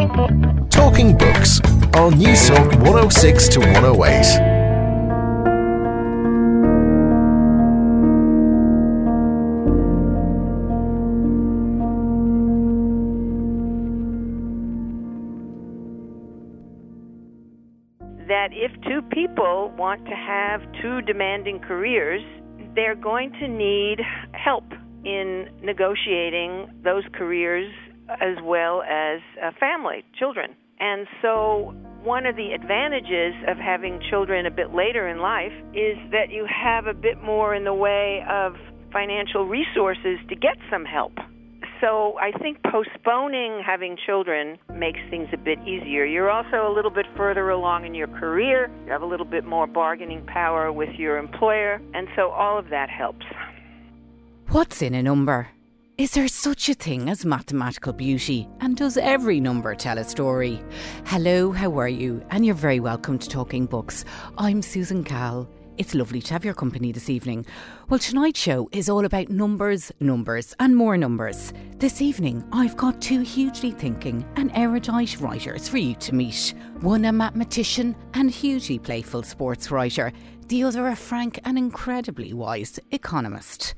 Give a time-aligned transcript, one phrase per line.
[0.00, 1.60] Talking Books
[1.92, 4.60] on News Talk 106 to 108.
[18.26, 22.22] that if two people want to have two demanding careers,
[22.74, 23.98] they're going to need
[24.32, 24.64] help
[25.04, 27.70] in negotiating those careers
[28.20, 30.56] as well as uh, family, children.
[30.78, 35.98] And so, one of the advantages of having children a bit later in life is
[36.10, 38.54] that you have a bit more in the way of
[38.90, 41.12] financial resources to get some help.
[41.80, 46.04] So I think postponing having children makes things a bit easier.
[46.04, 48.70] You're also a little bit further along in your career.
[48.84, 51.80] You have a little bit more bargaining power with your employer.
[51.94, 53.24] And so all of that helps.
[54.48, 55.48] What's in a number?
[56.00, 58.48] Is there such a thing as mathematical beauty?
[58.60, 60.64] And does every number tell a story?
[61.04, 62.24] Hello, how are you?
[62.30, 64.06] And you're very welcome to Talking Books.
[64.38, 65.46] I'm Susan Cahill.
[65.76, 67.44] It's lovely to have your company this evening.
[67.90, 71.52] Well, tonight's show is all about numbers, numbers, and more numbers.
[71.76, 76.54] This evening, I've got two hugely thinking and erudite writers for you to meet.
[76.80, 80.14] One a mathematician and hugely playful sports writer,
[80.48, 83.74] the other a frank and incredibly wise economist.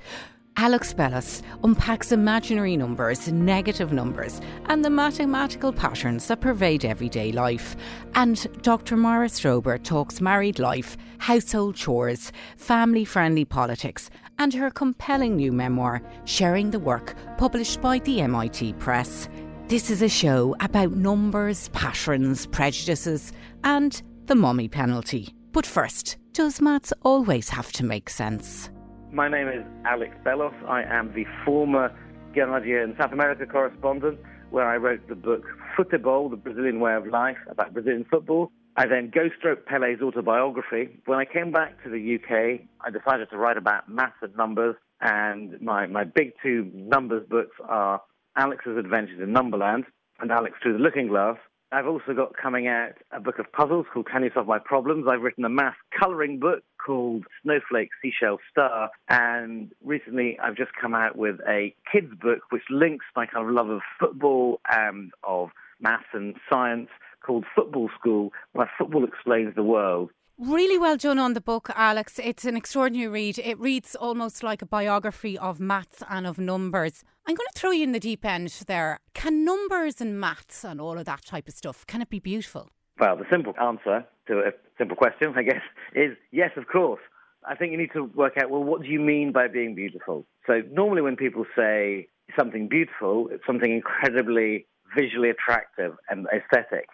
[0.56, 7.74] Alex Bellos unpacks imaginary numbers, negative numbers, and the mathematical patterns that pervade everyday life.
[8.14, 8.96] And Dr.
[8.96, 16.02] Mara Strober talks married life, household chores, family friendly politics, and her compelling new memoir,
[16.26, 19.28] Sharing the Work, published by the MIT Press.
[19.68, 23.32] This is a show about numbers, patterns, prejudices,
[23.64, 25.34] and the mommy penalty.
[25.52, 28.70] But first, does maths always have to make sense?
[29.12, 30.54] My name is Alex Bellos.
[30.66, 31.94] I am the former
[32.34, 34.18] Guardian South America correspondent,
[34.48, 35.44] where I wrote the book
[35.76, 38.50] Futebol, The Brazilian Way of Life, about Brazilian football.
[38.74, 40.98] I then ghostwrote Pele's autobiography.
[41.04, 44.76] When I came back to the UK, I decided to write about maths and numbers,
[45.02, 48.00] and my, my big two numbers books are
[48.38, 49.84] Alex's Adventures in Numberland
[50.20, 51.36] and Alex Through the Looking Glass.
[51.70, 55.04] I've also got coming out a book of puzzles called Can You Solve My Problems?
[55.06, 58.90] I've written a math colouring book called Snowflake Seashell Star.
[59.08, 63.54] And recently I've just come out with a kids book which links my kind of
[63.54, 65.50] love of football and of
[65.80, 66.88] maths and science
[67.24, 70.10] called Football School, where football explains the world.
[70.38, 72.18] Really well done on the book, Alex.
[72.18, 73.38] It's an extraordinary read.
[73.38, 77.04] It reads almost like a biography of maths and of numbers.
[77.26, 78.98] I'm going to throw you in the deep end there.
[79.14, 82.70] Can numbers and maths and all of that type of stuff, can it be beautiful?
[82.98, 85.62] Well, the simple answer to a simple question, I guess,
[85.94, 87.00] is yes, of course.
[87.44, 90.24] I think you need to work out, well, what do you mean by being beautiful?
[90.46, 92.06] So normally when people say
[92.38, 94.66] something beautiful, it's something incredibly
[94.96, 96.88] visually attractive and aesthetic.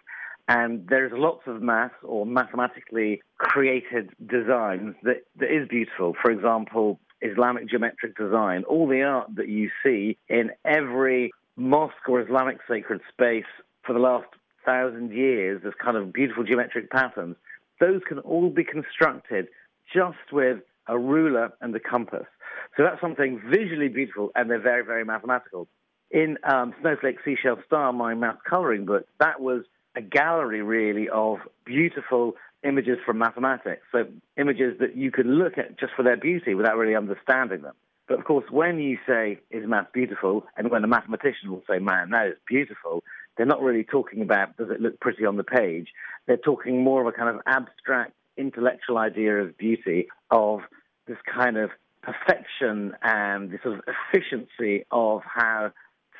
[0.47, 6.15] And there's lots of math or mathematically created designs that, that is beautiful.
[6.19, 12.21] For example, Islamic geometric design, all the art that you see in every mosque or
[12.21, 13.51] Islamic sacred space
[13.85, 14.27] for the last
[14.69, 17.35] thousand years, this kind of beautiful geometric patterns,
[17.79, 19.47] those can all be constructed
[19.93, 22.27] just with a ruler and a compass.
[22.75, 25.67] So that's something visually beautiful, and they're very, very mathematical.
[26.11, 29.63] In um, Snowflake Seashell Star, my math coloring book, that was
[29.95, 33.83] a gallery really of beautiful images from mathematics.
[33.91, 34.05] So
[34.37, 37.75] images that you could look at just for their beauty without really understanding them.
[38.07, 40.45] But of course, when you say, is math beautiful?
[40.57, 43.03] And when a mathematician will say, man, that is beautiful,
[43.39, 45.87] they're not really talking about, does it look pretty on the page?
[46.27, 50.59] They're talking more of a kind of abstract intellectual idea of beauty, of
[51.07, 51.69] this kind of
[52.03, 55.71] perfection and this sort of efficiency of how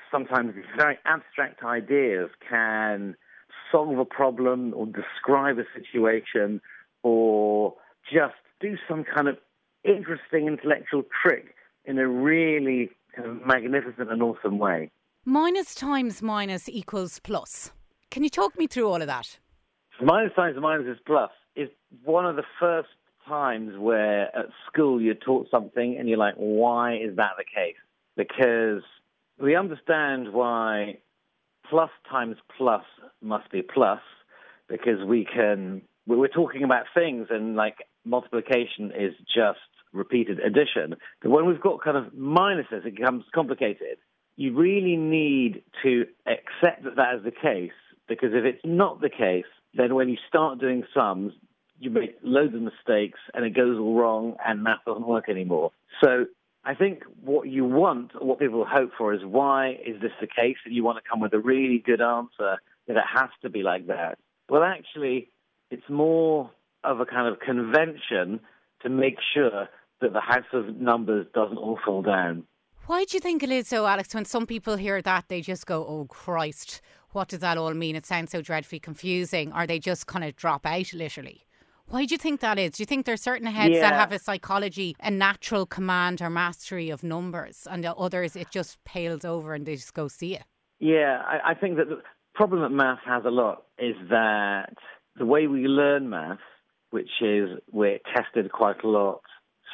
[0.09, 3.15] sometimes very abstract ideas can
[3.69, 6.61] solve a problem or describe a situation
[7.03, 7.75] or
[8.09, 9.37] just do some kind of
[9.83, 11.53] interesting intellectual trick
[11.83, 14.89] in a really kind of magnificent and awesome way.
[15.31, 17.71] Minus times minus equals plus.
[18.09, 19.37] Can you talk me through all of that?
[20.01, 21.69] Minus times minus is plus is
[22.03, 22.89] one of the first
[23.27, 27.75] times where at school you're taught something and you're like, why is that the case?
[28.17, 28.81] Because
[29.39, 30.97] we understand why
[31.69, 32.83] plus times plus
[33.21, 34.01] must be plus
[34.67, 39.59] because we can, we're talking about things and like multiplication is just
[39.93, 40.95] repeated addition.
[41.21, 43.99] But when we've got kind of minuses, it becomes complicated.
[44.39, 47.73] You really need to accept that that is the case
[48.07, 49.43] because if it's not the case,
[49.73, 51.33] then when you start doing sums,
[51.77, 55.73] you make loads of mistakes and it goes all wrong and math doesn't work anymore.
[56.01, 56.27] So
[56.63, 60.55] I think what you want, what people hope for is why is this the case?
[60.63, 63.61] And you want to come with a really good answer that it has to be
[63.61, 64.19] like that.
[64.47, 65.27] Well, actually,
[65.69, 66.49] it's more
[66.85, 68.39] of a kind of convention
[68.83, 69.67] to make sure
[69.99, 72.45] that the house of numbers doesn't all fall down.
[72.89, 74.15] Why do you think it is so, Alex?
[74.15, 76.81] When some people hear that, they just go, oh, Christ,
[77.11, 77.95] what does that all mean?
[77.95, 79.53] It sounds so dreadfully confusing.
[79.53, 81.45] Or they just kind of drop out, literally.
[81.89, 82.71] Why do you think that is?
[82.71, 83.81] Do you think there are certain heads Yeah.
[83.81, 88.49] that have a psychology, a natural command or mastery of numbers, and the others it
[88.49, 90.45] just pales over and they just go see it?
[90.79, 92.01] Yeah, I, I think that the
[92.33, 94.73] problem that math has a lot is that
[95.15, 96.39] the way we learn math,
[96.89, 99.21] which is we're tested quite a lot,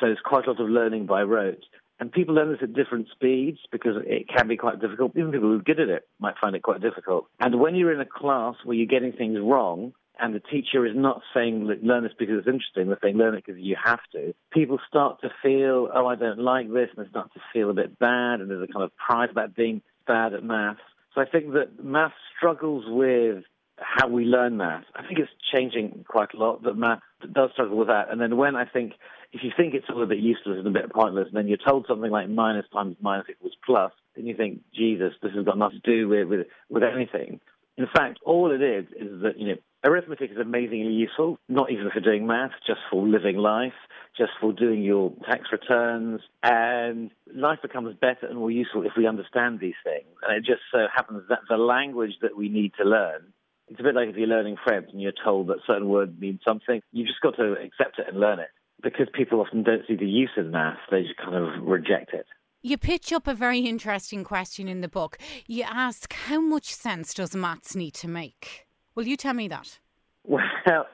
[0.02, 1.64] so there's quite a lot of learning by rote.
[2.00, 5.14] And people learn this at different speeds because it can be quite difficult.
[5.16, 7.28] Even people who are good at it might find it quite difficult.
[7.40, 10.94] And when you're in a class where you're getting things wrong, and the teacher is
[10.96, 14.34] not saying learn this because it's interesting, they're saying learn it because you have to,
[14.52, 17.74] people start to feel, oh, I don't like this, and they start to feel a
[17.74, 20.80] bit bad, and there's a kind of pride about being bad at maths.
[21.14, 23.44] So I think that math struggles with
[23.78, 24.86] how we learn math.
[24.96, 27.00] I think it's changing quite a lot, but math
[27.34, 28.10] does struggle with that.
[28.10, 28.94] And then when I think,
[29.34, 31.58] if you think it's all a bit useless and a bit pointless, and then you're
[31.58, 35.58] told something like minus times minus equals plus, then you think, Jesus, this has got
[35.58, 37.40] nothing to do with, with, with anything.
[37.78, 41.90] In fact, all it is is that, you know, arithmetic is amazingly useful, not even
[41.92, 43.74] for doing math, just for living life,
[44.18, 46.22] just for doing your tax returns.
[46.42, 50.08] And life becomes better and more useful if we understand these things.
[50.26, 53.34] And it just so happens that the language that we need to learn,
[53.68, 56.40] it's a bit like if you're learning French and you're told that certain words mean
[56.46, 58.50] something, you've just got to accept it and learn it.
[58.84, 62.26] Because people often don't see the use of math, they just kind of reject it.
[62.62, 65.18] You pitch up a very interesting question in the book.
[65.48, 68.66] You ask, how much sense does maths need to make?
[68.96, 69.80] Will you tell me that?
[70.28, 70.88] Well,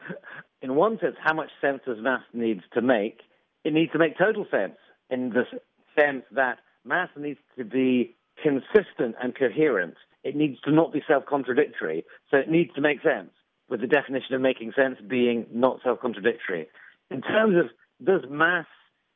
[0.61, 3.21] in one sense, how much sense does math needs to make?
[3.63, 4.75] It needs to make total sense
[5.09, 5.43] in the
[5.97, 9.95] sense that math needs to be consistent and coherent.
[10.23, 12.05] It needs to not be self-contradictory.
[12.29, 13.31] So it needs to make sense,
[13.69, 16.67] with the definition of making sense being not self-contradictory.
[17.09, 17.71] In terms of
[18.05, 18.67] does math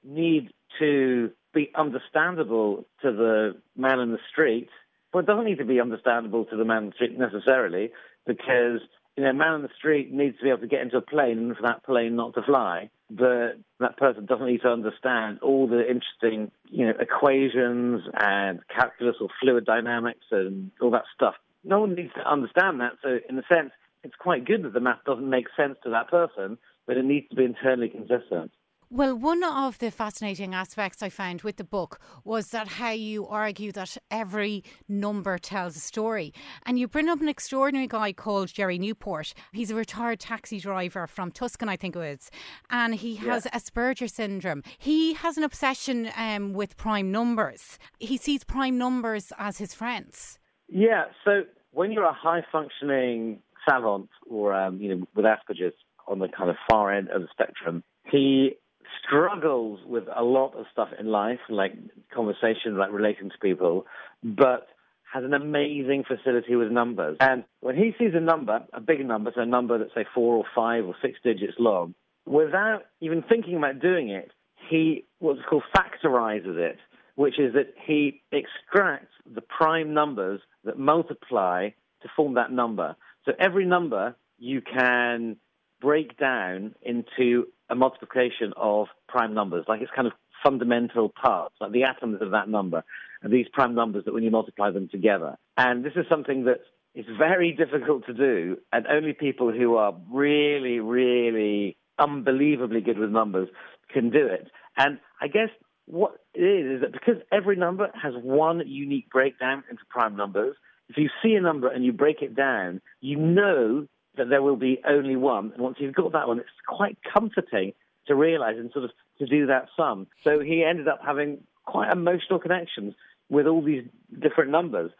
[0.03, 0.49] need
[0.79, 4.69] to be understandable to the man in the street?
[5.13, 7.91] Well, it doesn't need to be understandable to the man in the street necessarily,
[8.27, 8.81] because
[9.15, 11.37] you know, man in the street needs to be able to get into a plane
[11.37, 12.89] and for that plane not to fly.
[13.09, 19.17] But that person doesn't need to understand all the interesting, you know, equations and calculus
[19.21, 21.35] or fluid dynamics and all that stuff.
[21.63, 22.93] No one needs to understand that.
[23.03, 23.71] So, in a sense,
[24.03, 26.57] it's quite good that the math doesn't make sense to that person,
[26.87, 28.51] but it needs to be internally consistent.
[28.91, 33.25] Well, one of the fascinating aspects I found with the book was that how you
[33.25, 36.33] argue that every number tells a story.
[36.67, 39.33] And you bring up an extraordinary guy called Jerry Newport.
[39.53, 42.29] He's a retired taxi driver from Tucson, I think it was.
[42.69, 44.61] And he has Asperger syndrome.
[44.77, 47.79] He has an obsession um, with prime numbers.
[47.99, 50.37] He sees prime numbers as his friends.
[50.67, 51.41] Yeah, so
[51.71, 55.73] when you're a high functioning savant or, um, you know, with Asperger's
[56.07, 58.57] on the kind of far end of the spectrum, he
[59.03, 61.73] struggles with a lot of stuff in life, like
[62.13, 63.85] conversation, like relating to people,
[64.23, 64.67] but
[65.13, 67.17] has an amazing facility with numbers.
[67.19, 70.35] And when he sees a number, a big number, so a number that's say four
[70.35, 71.95] or five or six digits long,
[72.25, 74.31] without even thinking about doing it,
[74.69, 76.77] he what's called factorizes it,
[77.15, 81.69] which is that he extracts the prime numbers that multiply
[82.01, 82.95] to form that number.
[83.25, 85.37] So every number you can
[85.81, 91.71] break down into a multiplication of prime numbers, like it's kind of fundamental parts, like
[91.71, 92.83] the atoms of that number,
[93.21, 95.37] and these prime numbers that when you multiply them together.
[95.57, 96.59] And this is something that
[96.93, 103.09] is very difficult to do, and only people who are really, really unbelievably good with
[103.09, 103.49] numbers
[103.91, 104.49] can do it.
[104.77, 105.49] And I guess
[105.85, 110.55] what it is is that because every number has one unique breakdown into prime numbers,
[110.89, 114.55] if you see a number and you break it down, you know that there will
[114.55, 115.51] be only one.
[115.53, 117.73] And once you've got that one, it's quite comforting
[118.07, 120.07] to realize and sort of to do that sum.
[120.23, 122.93] So he ended up having quite emotional connections
[123.29, 123.83] with all these
[124.21, 124.91] different numbers.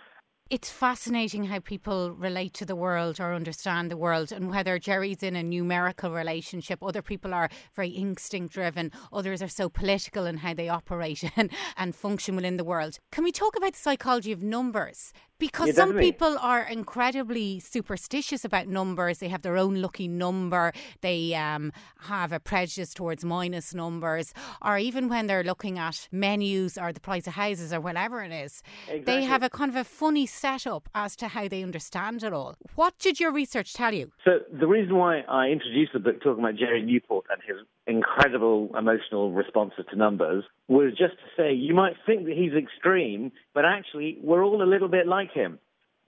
[0.52, 5.24] It's fascinating how people relate to the world or understand the world, and whether Jerry's
[5.24, 10.38] in a numerical relationship, other people are very instinct driven, others are so political in
[10.38, 13.00] how they operate and, and function within the world.
[13.12, 15.14] Can we talk about the psychology of numbers?
[15.38, 19.20] Because some people are incredibly superstitious about numbers.
[19.20, 20.72] They have their own lucky number.
[21.02, 26.78] They um, have a prejudice towards minus numbers, or even when they're looking at menus
[26.78, 28.64] or the price of houses or whatever it is,
[29.04, 32.56] they have a kind of a funny setup as to how they understand it all.
[32.76, 34.12] What did your research tell you?
[34.24, 38.70] So the reason why I introduced the book talking about Jerry Newport and his incredible
[38.78, 43.66] emotional responses to numbers was just to say you might think that he's extreme, but
[43.66, 45.60] actually we're all a little bit like him.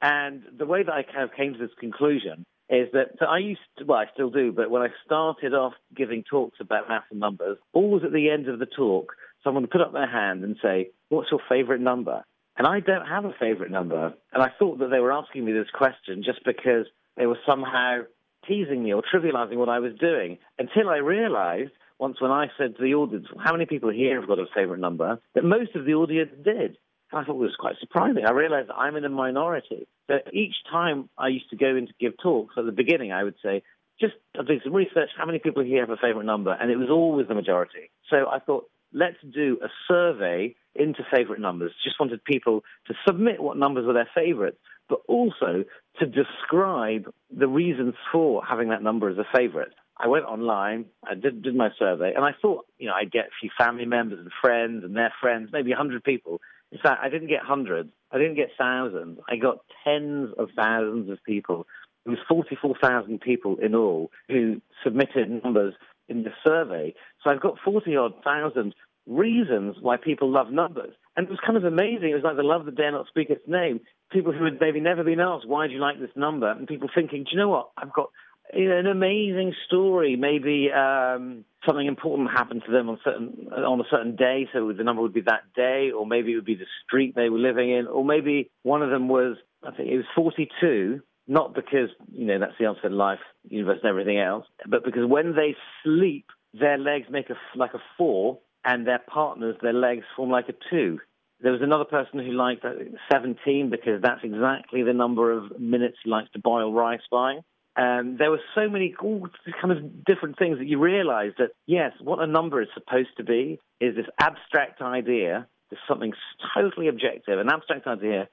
[0.02, 3.40] And the way that I kind of came to this conclusion is that so I
[3.40, 7.06] used to, well, I still do, but when I started off giving talks about math
[7.12, 10.44] and numbers, always at the end of the talk, someone would put up their hand
[10.44, 12.24] and say, What's your favorite number?
[12.58, 14.14] And I don't have a favorite number.
[14.34, 18.02] And I thought that they were asking me this question just because they were somehow
[18.48, 22.78] teasing me or trivializing what I was doing until I realized once when I said
[22.78, 25.20] to the audience, How many people here have got a favorite number?
[25.36, 26.78] that most of the audience did.
[27.12, 28.26] I thought it was quite surprising.
[28.26, 29.88] I realized I'm in a minority.
[30.08, 33.24] So each time I used to go in to give talks, at the beginning I
[33.24, 33.64] would say,
[34.00, 36.52] just I do some research, how many people here have a favorite number?
[36.52, 37.90] And it was always the majority.
[38.10, 41.72] So I thought, let's do a survey into favorite numbers.
[41.84, 44.58] Just wanted people to submit what numbers were their favorites,
[44.90, 45.64] but also
[46.00, 49.74] to describe the reasons for having that number as a favorite.
[50.00, 53.26] I went online, I did, did my survey, and I thought, you know, I'd get
[53.26, 56.40] a few family members and friends and their friends, maybe 100 people
[56.72, 57.90] in fact, I didn't get hundreds.
[58.12, 59.20] I didn't get thousands.
[59.30, 61.66] I got tens of thousands of people.
[62.06, 65.74] It was 44,000 people in all who submitted numbers
[66.10, 66.94] in the survey.
[67.24, 70.94] So I've got 40 odd thousand reasons why people love numbers.
[71.16, 72.10] And it was kind of amazing.
[72.10, 73.80] It was like the love that dare not speak its name.
[74.12, 76.50] People who had maybe never been asked, why do you like this number?
[76.50, 77.70] And people thinking, do you know what?
[77.78, 78.10] I've got
[78.54, 80.16] you know, an amazing story.
[80.16, 84.84] Maybe um, something important happened to them on certain on a certain day, so the
[84.84, 87.72] number would be that day, or maybe it would be the street they were living
[87.72, 91.02] in, or maybe one of them was I think it was 42.
[91.28, 93.20] Not because you know that's the answer to life,
[93.50, 97.82] universe, and everything else, but because when they sleep, their legs make a like a
[97.98, 101.00] four, and their partners, their legs form like a two.
[101.40, 102.66] There was another person who liked
[103.12, 107.40] 17 because that's exactly the number of minutes he likes to boil rice by.
[107.78, 109.28] Um, there were so many all
[109.62, 113.24] kind of different things that you realize that, yes, what a number is supposed to
[113.24, 116.14] be is this abstract idea, there's something
[116.56, 118.28] totally objective, an abstract idea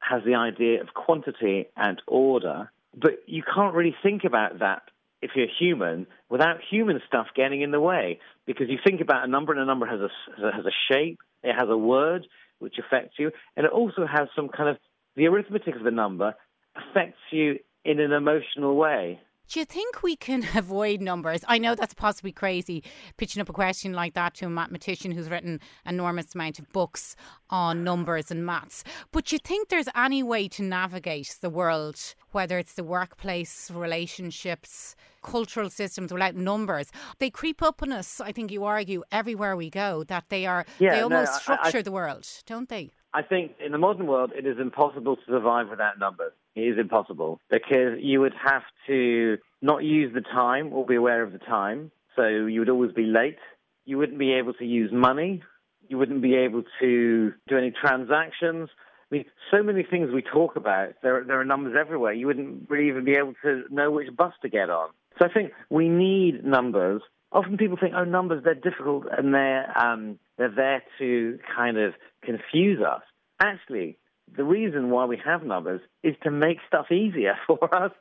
[0.00, 2.70] has the idea of quantity and order.
[2.94, 4.82] But you can't really think about that
[5.22, 8.18] if you're human without human stuff getting in the way.
[8.46, 11.52] Because you think about a number, and a number has a, has a shape, it
[11.52, 12.26] has a word
[12.58, 14.76] which affects you, and it also has some kind of
[15.16, 16.34] the arithmetic of the number
[16.76, 19.20] affects you in an emotional way.
[19.50, 21.44] Do you think we can avoid numbers?
[21.48, 22.84] I know that's possibly crazy,
[23.16, 26.72] pitching up a question like that to a mathematician who's written an enormous amount of
[26.72, 27.16] books
[27.50, 28.84] on numbers and maths.
[29.10, 33.72] But do you think there's any way to navigate the world, whether it's the workplace,
[33.72, 36.92] relationships, cultural systems without numbers?
[37.18, 40.64] They creep up on us, I think you argue, everywhere we go, that they are
[40.78, 42.92] yeah, they almost no, structure I, I, the world, don't they?
[43.12, 46.34] I think in the modern world, it is impossible to survive without numbers.
[46.54, 51.22] It is impossible because you would have to not use the time or be aware
[51.22, 51.90] of the time.
[52.16, 53.38] So you would always be late.
[53.84, 55.42] You wouldn't be able to use money.
[55.88, 58.68] You wouldn't be able to do any transactions.
[59.10, 62.12] I mean, so many things we talk about, there, there are numbers everywhere.
[62.12, 64.90] You wouldn't really even be able to know which bus to get on.
[65.18, 67.02] So I think we need numbers.
[67.32, 71.94] Often people think, oh, numbers, they're difficult and they're, um, they're there to kind of
[72.22, 73.02] confuse us.
[73.40, 73.98] Actually,
[74.36, 77.92] the reason why we have numbers is to make stuff easier for us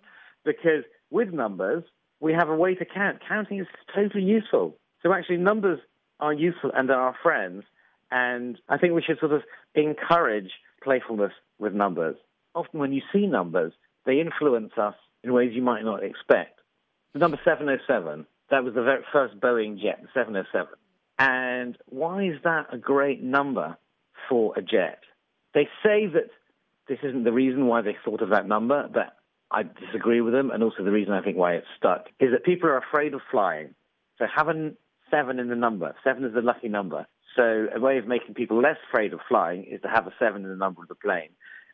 [0.45, 1.83] because with numbers,
[2.19, 3.19] we have a way to count.
[3.27, 4.75] Counting is totally useful.
[5.01, 5.79] So actually, numbers
[6.19, 7.63] are useful and they are our friends.
[8.11, 9.43] And I think we should sort of
[9.75, 10.51] encourage
[10.83, 12.15] playfulness with numbers.
[12.55, 13.73] Often when you see numbers,
[14.05, 16.59] they influence us in ways you might not expect.
[17.13, 20.67] The number 707, that was the very first Boeing jet, the 707.
[21.17, 23.77] And why is that a great number
[24.29, 24.99] for a jet?
[25.53, 26.29] They say that
[26.87, 29.15] this isn't the reason why they thought of that number, but
[29.51, 30.51] I disagree with them.
[30.51, 33.21] And also the reason I think why it's stuck is that people are afraid of
[33.31, 33.73] flying.
[34.17, 34.75] So having
[35.09, 37.07] seven in the number, seven is the lucky number.
[37.35, 40.43] So a way of making people less afraid of flying is to have a seven
[40.43, 41.29] in the number of the plane.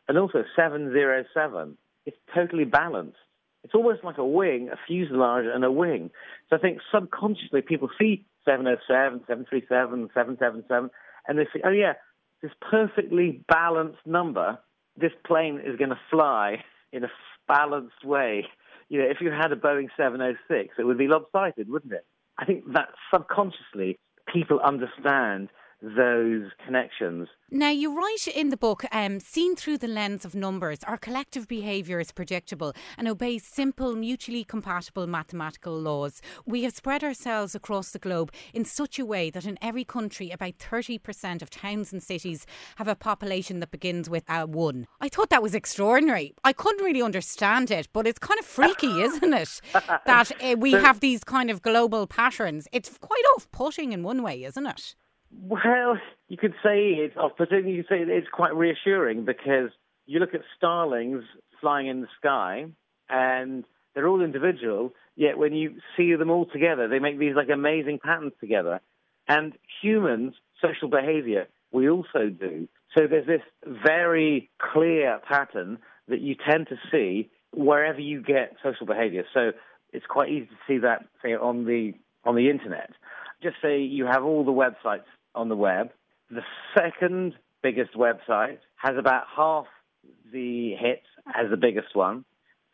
[0.08, 3.18] And also 707, it's totally balanced.
[3.64, 6.10] It's almost like a wing, a fuselage and a wing.
[6.48, 10.90] So I think subconsciously people see 707, 737, 777,
[11.26, 11.94] and they say, oh yeah,
[12.42, 14.58] this perfectly balanced number,
[14.96, 17.08] this plane is going to fly in a
[17.48, 18.46] balanced way.
[18.88, 22.06] You know, if you had a Boeing 706, it would be lopsided, wouldn't it?
[22.38, 23.98] I think that subconsciously
[24.32, 25.48] people understand
[25.82, 27.28] those connections.
[27.50, 31.46] Now, you write in the book, um, seen through the lens of numbers, our collective
[31.46, 36.20] behaviour is predictable and obeys simple, mutually compatible mathematical laws.
[36.44, 40.30] We have spread ourselves across the globe in such a way that in every country,
[40.30, 44.86] about 30% of towns and cities have a population that begins with a one.
[45.00, 46.34] I thought that was extraordinary.
[46.42, 49.60] I couldn't really understand it, but it's kind of freaky, isn't it?
[49.72, 52.66] That uh, we have these kind of global patterns.
[52.72, 54.94] It's quite off putting in one way, isn't it?
[55.42, 57.68] Well, you could say it's off-putting.
[57.68, 59.70] You could say it's quite reassuring because
[60.06, 61.24] you look at starlings
[61.60, 62.66] flying in the sky,
[63.08, 63.64] and
[63.94, 67.98] they're all individual, yet when you see them all together, they make these like amazing
[68.02, 68.80] patterns together.
[69.28, 72.68] And humans, social behavior, we also do.
[72.96, 75.78] So there's this very clear pattern
[76.08, 79.24] that you tend to see wherever you get social behavior.
[79.34, 79.52] So
[79.92, 81.92] it's quite easy to see that, say, on the
[82.24, 82.90] on the internet.
[83.42, 85.04] Just say you have all the websites
[85.36, 85.90] on the web.
[86.30, 86.42] The
[86.76, 89.66] second biggest website has about half
[90.32, 92.24] the hits as the biggest one.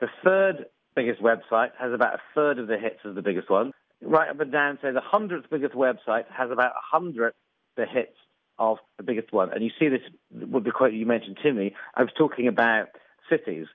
[0.00, 3.72] The third biggest website has about a third of the hits as the biggest one.
[4.00, 7.36] Right up and down, say the hundredth biggest website has about a hundredth
[7.76, 8.16] the hits
[8.58, 9.52] of the biggest one.
[9.52, 10.00] And you see this
[10.32, 11.74] with the quote you mentioned to me.
[11.94, 12.88] I was talking about
[13.30, 13.66] cities.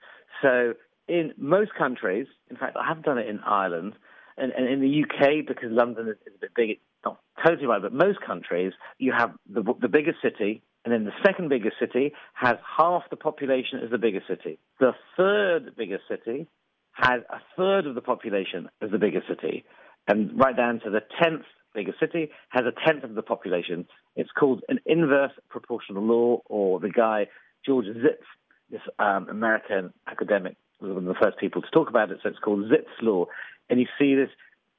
[0.41, 0.74] So
[1.08, 3.94] in most countries, in fact, I have done it in Ireland,
[4.38, 7.81] and, and in the UK, because London is, is a bit big, not totally right,
[7.81, 12.13] but most countries, you have the, the biggest city, and then the second biggest city
[12.33, 14.59] has half the population as the biggest city.
[14.79, 16.47] The third biggest city
[16.93, 19.65] has a third of the population as the biggest city.
[20.07, 23.85] And right down to the tenth biggest city has a tenth of the population.
[24.15, 27.27] It's called an inverse proportional law, or the guy,
[27.65, 28.25] George Zipf,
[28.71, 32.29] this um, American academic, was one of the first people to talk about it, so
[32.29, 33.25] it's called Zipf's law.
[33.69, 34.29] And you see this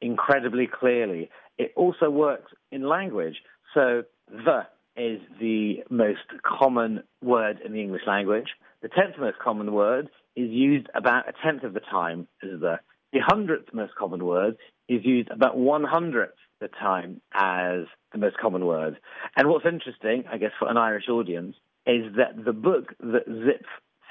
[0.01, 1.31] incredibly clearly.
[1.59, 3.37] It also works in language.
[3.75, 8.49] So the is the most common word in the English language.
[8.83, 12.81] The tenth most common word is used about a tenth of the time as the.
[13.11, 18.37] The hundredth most common word is used about one hundredth the time as the most
[18.37, 18.99] common word.
[19.35, 23.65] And what's interesting, I guess, for an Irish audience, is that the book that Zipf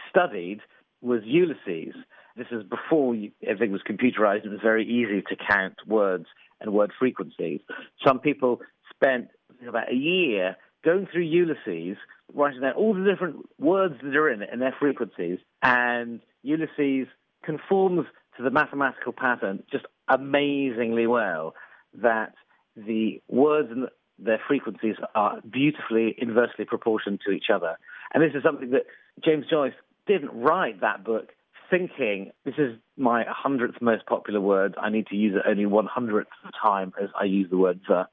[0.09, 0.61] studied
[1.01, 1.93] was Ulysses.
[2.35, 4.45] This is before everything was computerized.
[4.45, 6.25] It was very easy to count words
[6.61, 7.61] and word frequencies.
[8.05, 8.61] Some people
[8.93, 9.29] spent
[9.67, 11.97] about a year going through Ulysses,
[12.33, 15.39] writing down all the different words that are in it and their frequencies.
[15.61, 17.07] And Ulysses
[17.43, 18.05] conforms
[18.37, 21.55] to the mathematical pattern just amazingly well
[22.01, 22.33] that
[22.75, 23.87] the words and
[24.19, 27.77] their frequencies are beautifully inversely proportioned to each other.
[28.13, 28.85] And this is something that
[29.23, 29.73] James Joyce
[30.07, 31.29] didn't write that book
[31.69, 34.75] thinking this is my hundredth most popular word.
[34.81, 37.57] I need to use it only one hundredth of the time as I use the
[37.57, 38.07] word the.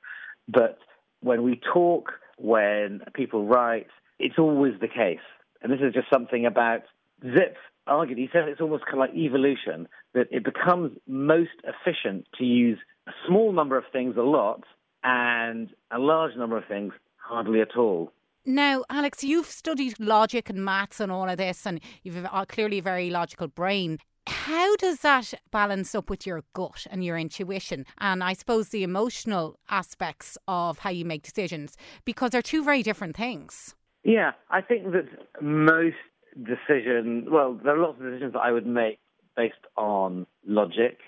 [0.49, 0.79] But
[1.21, 3.87] when we talk, when people write,
[4.19, 5.25] it's always the case.
[5.63, 6.83] And this is just something about
[7.25, 8.19] Zipf argued.
[8.19, 12.79] He said it's almost kind of like evolution, that it becomes most efficient to use
[13.07, 14.65] a small number of things a lot
[15.03, 18.13] and a large number of things hardly at all.
[18.47, 22.83] Now, Alex, you've studied logic and maths and all of this, and you've clearly a
[22.83, 23.99] very logical brain.
[24.27, 28.83] How does that balance up with your gut and your intuition, and I suppose the
[28.83, 31.77] emotional aspects of how you make decisions?
[32.05, 33.75] Because they're two very different things.
[34.03, 35.09] Yeah, I think that
[35.41, 35.97] most
[36.37, 38.99] decisions, well, there are lots of decisions that I would make
[39.37, 40.99] based on logic.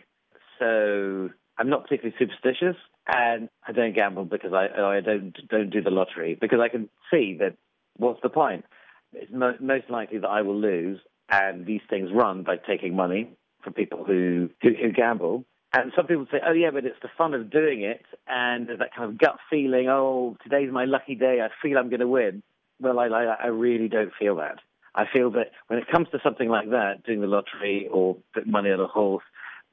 [0.59, 5.83] So I'm not particularly superstitious and I don't gamble because I I don't don't do
[5.83, 7.57] the lottery because I can see that
[7.97, 8.64] what's the point?
[9.12, 10.99] It's mo- most likely that I will lose,
[11.31, 13.31] and these things run by taking money
[13.62, 15.45] from people who, who who gamble.
[15.73, 18.79] And some people say, "Oh yeah, but it's the fun of doing it, and there's
[18.79, 19.88] that kind of gut feeling.
[19.88, 21.40] Oh, today's my lucky day.
[21.40, 22.42] I feel I'm going to win."
[22.81, 24.59] Well, I, I I really don't feel that.
[24.95, 28.51] I feel that when it comes to something like that, doing the lottery or putting
[28.51, 29.25] money on a horse,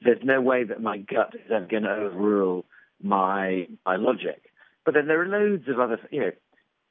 [0.04, 2.64] there's no way that my gut is ever going to overrule
[3.02, 4.50] my my logic.
[4.84, 6.30] But then there are loads of other, you know,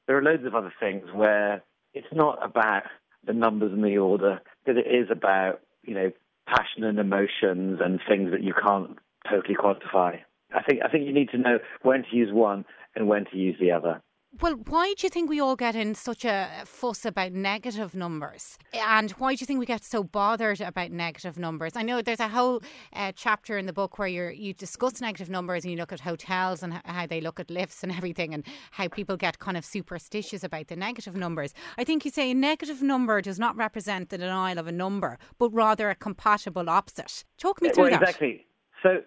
[0.07, 2.83] there are loads of other things where it's not about
[3.25, 6.11] the numbers and the order, but it is about, you know,
[6.47, 8.97] passion and emotions and things that you can't
[9.29, 10.19] totally quantify.
[10.53, 13.37] I think I think you need to know when to use one and when to
[13.37, 14.01] use the other.
[14.41, 18.57] Well, why do you think we all get in such a fuss about negative numbers?
[18.73, 21.73] And why do you think we get so bothered about negative numbers?
[21.75, 25.29] I know there's a whole uh, chapter in the book where you you discuss negative
[25.29, 28.43] numbers and you look at hotels and how they look at lifts and everything and
[28.71, 31.53] how people get kind of superstitious about the negative numbers.
[31.77, 35.19] I think you say a negative number does not represent the denial of a number,
[35.37, 37.23] but rather a compatible opposite.
[37.37, 38.01] Talk me through well, that.
[38.01, 38.47] Exactly.
[38.81, 39.03] So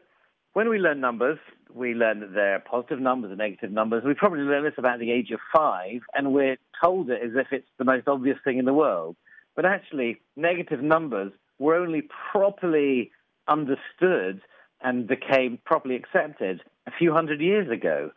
[0.56, 1.38] when we learn numbers,
[1.74, 4.04] we learn that there are positive numbers and negative numbers.
[4.06, 7.48] We probably learn this about the age of five, and we're told it as if
[7.52, 9.16] it's the most obvious thing in the world.
[9.54, 13.10] But actually, negative numbers were only properly
[13.46, 14.40] understood
[14.80, 18.10] and became properly accepted a few hundred years ago.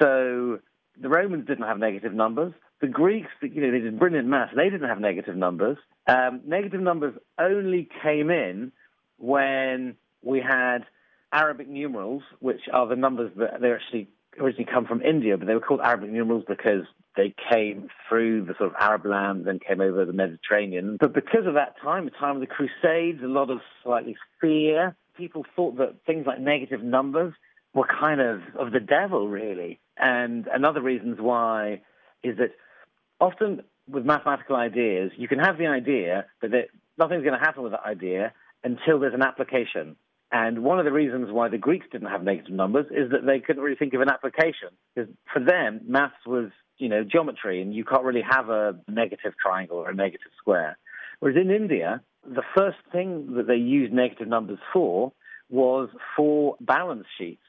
[0.00, 0.60] So
[0.96, 2.52] the Romans didn't have negative numbers.
[2.80, 4.52] The Greeks, you know, they did brilliant maths.
[4.54, 5.76] They didn't have negative numbers.
[6.06, 8.70] Um, negative numbers only came in
[9.18, 10.84] when we had
[11.32, 15.54] Arabic numerals, which are the numbers that they're actually originally come from India, but they
[15.54, 16.84] were called Arabic numerals because
[17.16, 20.96] they came through the sort of Arab land, and came over the Mediterranean.
[21.00, 24.96] But because of that time, the time of the Crusades, a lot of slightly fear,
[25.16, 27.34] people thought that things like negative numbers
[27.74, 29.80] were kind of of the devil, really.
[29.96, 31.82] And another reasons why
[32.22, 32.52] is that
[33.20, 37.62] often with mathematical ideas, you can have the idea, but that nothing's going to happen
[37.62, 39.96] with that idea until there's an application.
[40.32, 43.40] And one of the reasons why the Greeks didn't have negative numbers is that they
[43.40, 44.68] couldn't really think of an application.
[44.94, 49.32] Because for them, maths was, you know, geometry, and you can't really have a negative
[49.42, 50.78] triangle or a negative square.
[51.18, 55.12] Whereas in India, the first thing that they used negative numbers for
[55.48, 57.42] was for balance sheets.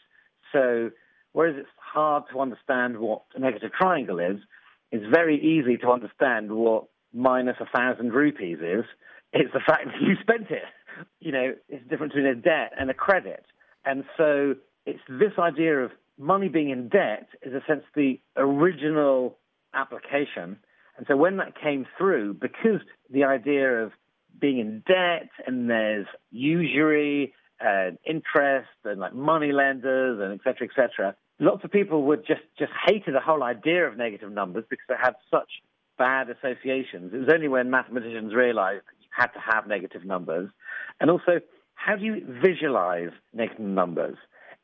[0.52, 0.90] So
[1.34, 4.38] whereas it's hard to understand what a negative triangle is,
[4.92, 8.86] it's very easy to understand what minus a thousand rupees is.
[9.34, 10.64] It's the fact that you spent it
[11.20, 13.46] you know, it's the difference between a debt and a credit.
[13.86, 19.38] And so it's this idea of money being in debt is, a sense, the original
[19.74, 20.58] application.
[20.98, 23.92] And so when that came through, because the idea of
[24.40, 30.68] being in debt and there's usury and interest and like money lenders and et cetera,
[30.68, 34.64] et cetera, lots of people would just, just hated the whole idea of negative numbers
[34.70, 35.50] because it had such
[35.98, 37.14] bad associations.
[37.14, 38.84] It was only when mathematicians realized
[39.22, 40.50] had to have negative numbers
[41.00, 41.42] and also,
[41.76, 42.16] how do you
[42.48, 44.18] visualize negative numbers?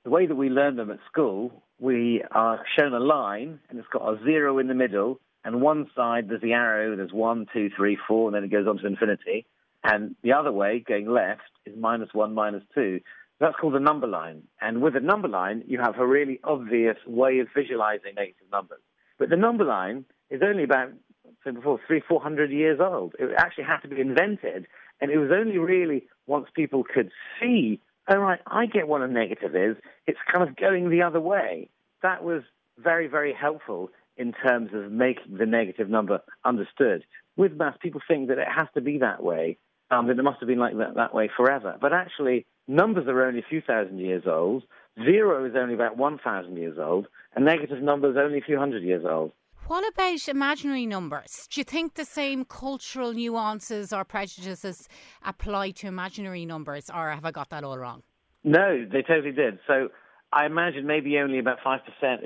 [0.03, 3.87] The way that we learn them at school, we are shown a line and it's
[3.91, 7.69] got a zero in the middle, and one side there's the arrow, there's one, two,
[7.75, 9.45] three, four, and then it goes on to infinity.
[9.83, 12.99] And the other way, going left, is minus one, minus two.
[13.39, 14.43] That's called a number line.
[14.61, 18.81] And with a number line, you have a really obvious way of visualizing negative numbers.
[19.19, 20.89] But the number line is only about,
[21.47, 23.15] so before, three, four hundred years old.
[23.19, 24.67] It actually had to be invented
[24.99, 27.79] and it was only really once people could see,
[28.09, 31.69] all right, I get what a negative is, it's kind of going the other way.
[32.01, 32.43] That was
[32.77, 37.03] very, very helpful in terms of making the negative number understood.
[37.35, 39.57] With maths, people think that it has to be that way,
[39.91, 41.75] um, that it must have been like that, that way forever.
[41.79, 44.63] But actually, numbers are only a few thousand years old,
[45.03, 49.05] zero is only about 1,000 years old, and negative numbers only a few hundred years
[49.07, 49.31] old.
[49.67, 51.45] What about imaginary numbers?
[51.51, 54.87] Do you think the same cultural nuances or prejudices
[55.25, 58.03] apply to imaginary numbers, or have I got that all wrong?
[58.45, 59.59] No, they totally did.
[59.67, 59.89] So
[60.31, 61.79] I imagine maybe only about 5%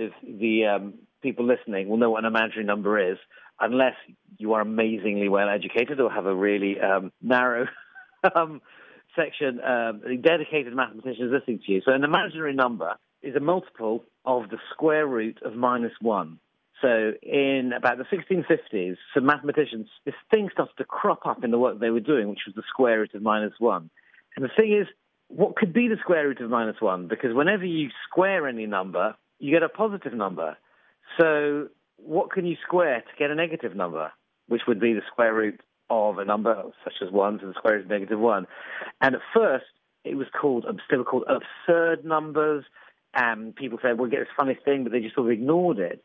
[0.06, 3.18] of the um, people listening will know what an imaginary number is,
[3.60, 3.96] unless
[4.38, 7.66] you are amazingly well educated or have a really um, narrow
[8.36, 8.62] um,
[9.16, 11.82] section um, dedicated mathematicians listening to you.
[11.84, 16.38] So an imaginary number is a multiple of the square root of minus 1.
[16.82, 21.60] So in about the 1650s, some mathematicians, this thing started to crop up in the
[21.60, 23.90] work they were doing, which was the square root of minus one.
[24.36, 24.88] And the thing is,
[25.28, 27.08] what could be the square root of minus one?
[27.08, 30.58] Because whenever you square any number, you get a positive number.
[31.20, 34.12] So what can you square to get a negative number,
[34.48, 37.76] which would be the square root of a number such as one to the square
[37.76, 38.48] root of negative one?
[39.00, 39.66] And at first,
[40.04, 42.66] it was called, um, still called absurd numbers.
[43.14, 46.04] And people said, we'll get this funny thing, but they just sort of ignored it.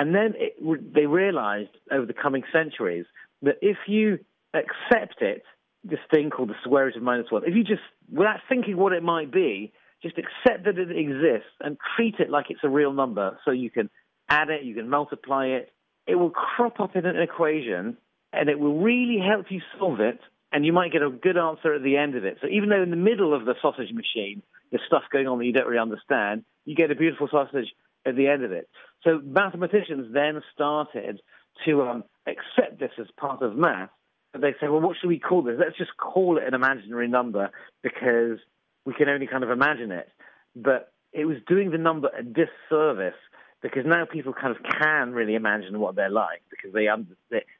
[0.00, 3.04] And then it, they realized over the coming centuries
[3.42, 4.18] that if you
[4.54, 5.42] accept it,
[5.84, 8.94] this thing called the square root of minus one, if you just, without thinking what
[8.94, 12.94] it might be, just accept that it exists and treat it like it's a real
[12.94, 13.90] number so you can
[14.30, 15.70] add it, you can multiply it,
[16.06, 17.98] it will crop up in an equation
[18.32, 20.18] and it will really help you solve it
[20.50, 22.38] and you might get a good answer at the end of it.
[22.40, 25.44] So even though in the middle of the sausage machine there's stuff going on that
[25.44, 27.68] you don't really understand, you get a beautiful sausage
[28.06, 28.68] at the end of it.
[29.04, 31.20] So mathematicians then started
[31.66, 33.90] to um, accept this as part of math.
[34.32, 35.56] But they say, well, what should we call this?
[35.58, 37.50] Let's just call it an imaginary number
[37.82, 38.38] because
[38.84, 40.08] we can only kind of imagine it.
[40.54, 43.18] But it was doing the number a disservice
[43.62, 46.86] because now people kind of can really imagine what they're like because they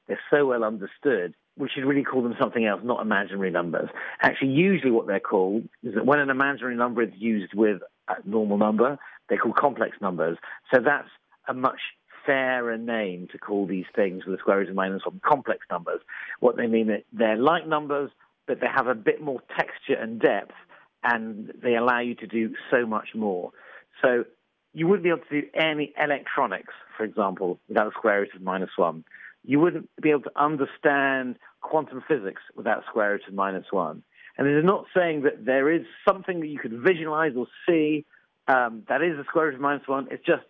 [0.07, 1.35] they're so well understood.
[1.59, 3.91] We should really call them something else, not imaginary numbers.
[4.23, 8.15] Actually, usually what they're called is that when an imaginary number is used with a
[8.25, 8.99] normal number,
[9.31, 10.37] they're called complex numbers.
[10.75, 11.09] So that's
[11.49, 11.81] a much
[12.27, 16.01] fairer name to call these things with the square root of minus one complex numbers.
[16.41, 18.11] What they mean is they're like numbers,
[18.47, 20.53] but they have a bit more texture and depth,
[21.03, 23.53] and they allow you to do so much more.
[24.03, 24.25] So
[24.75, 28.43] you wouldn't be able to do any electronics, for example, without the square root of
[28.43, 29.05] minus one.
[29.45, 34.03] You wouldn't be able to understand quantum physics without square root of minus one.
[34.37, 38.05] And is not saying that there is something that you could visualize or see
[38.51, 40.09] um, that is the square root of minus one.
[40.11, 40.43] It's just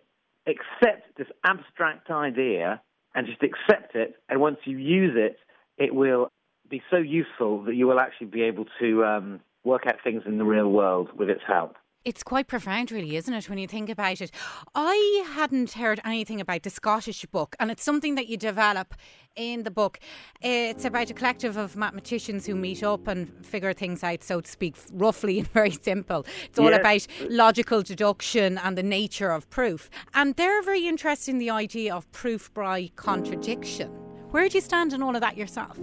[0.47, 2.81] accept this abstract idea
[3.13, 4.15] and just accept it.
[4.29, 5.37] And once you use it,
[5.77, 6.29] it will
[6.69, 10.37] be so useful that you will actually be able to um, work out things in
[10.37, 11.75] the real world with its help.
[12.03, 14.31] It's quite profound, really, isn't it, when you think about it?
[14.73, 18.95] I hadn't heard anything about the Scottish book, and it's something that you develop
[19.35, 19.99] in the book.
[20.41, 24.49] It's about a collective of mathematicians who meet up and figure things out, so to
[24.49, 26.25] speak, roughly and very simple.
[26.45, 26.79] It's all Yes.
[27.07, 29.87] about logical deduction and the nature of proof.
[30.15, 33.89] And they're very interested in the idea of proof by contradiction.
[34.31, 35.77] Where do you stand in all of that yourself?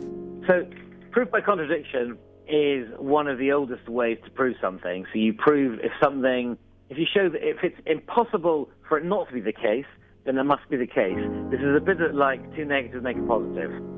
[0.48, 0.66] So,
[1.12, 5.04] proof by contradiction is one of the oldest ways to prove something.
[5.12, 6.56] So, you prove if something,
[6.88, 9.86] if you show that if it's impossible for it not to be the case,
[10.24, 11.18] then it must be the case.
[11.50, 13.97] This is a bit like two negatives make a positive.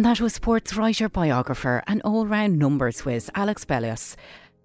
[0.00, 4.16] And that was sports writer, biographer, and all round numbers whiz, Alex Bellos.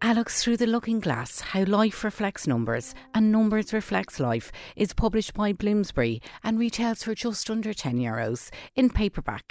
[0.02, 5.34] Alex Through the Looking Glass How Life Reflects Numbers and Numbers Reflects Life is published
[5.34, 9.44] by Bloomsbury and retails for just under €10 Euros in paperback.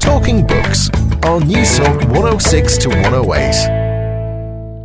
[0.00, 0.90] Talking Books
[1.24, 3.54] on News Talk 106 to 108.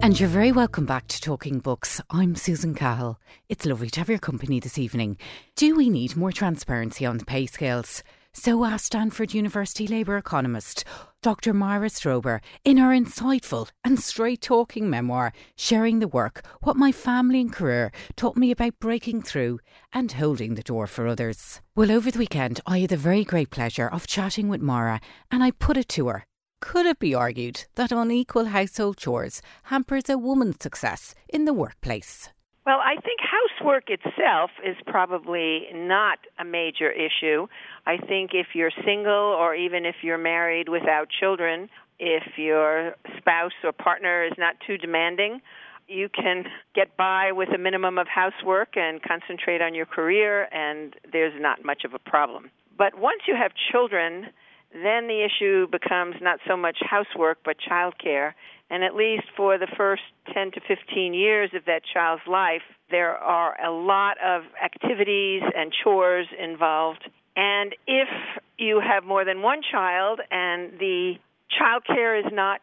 [0.01, 1.99] And you're very welcome back to Talking Books.
[2.09, 3.19] I'm Susan Cahill.
[3.49, 5.17] It's lovely to have your company this evening.
[5.57, 8.01] Do we need more transparency on the pay scales?
[8.33, 10.85] So asked Stanford University Labour economist
[11.21, 11.53] Dr.
[11.53, 17.41] Mara Strober in her insightful and straight talking memoir, Sharing the Work What My Family
[17.41, 19.59] and Career Taught Me About Breaking Through
[19.91, 21.61] and Holding the Door for Others.
[21.75, 25.43] Well, over the weekend, I had the very great pleasure of chatting with Mara, and
[25.43, 26.25] I put it to her.
[26.61, 32.29] Could it be argued that unequal household chores hampers a woman's success in the workplace?
[32.69, 37.47] Well, I think housework itself is probably not a major issue.
[37.87, 43.53] I think if you're single or even if you're married without children, if your spouse
[43.63, 45.41] or partner is not too demanding,
[45.87, 46.43] you can
[46.75, 51.65] get by with a minimum of housework and concentrate on your career, and there's not
[51.65, 52.51] much of a problem.
[52.77, 54.27] But once you have children,
[54.71, 58.33] then the issue becomes not so much housework but childcare.
[58.69, 60.03] And at least for the first
[60.33, 65.73] 10 to 15 years of that child's life, there are a lot of activities and
[65.83, 67.09] chores involved.
[67.35, 68.09] And if
[68.57, 71.15] you have more than one child and the
[71.59, 72.61] childcare is not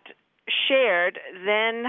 [0.68, 1.86] shared, then